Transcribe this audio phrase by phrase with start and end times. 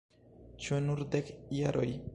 [0.63, 1.31] Ĉu nur dek
[1.61, 1.91] jaroj?